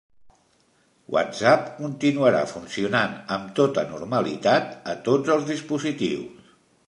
[1.15, 6.57] WhatsApp continuarà funcionant amb tota normalitat a tots els dispositius